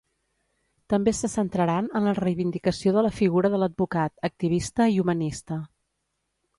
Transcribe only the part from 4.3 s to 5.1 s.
activista i